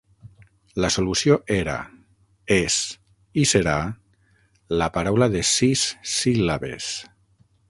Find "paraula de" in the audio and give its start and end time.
4.97-5.47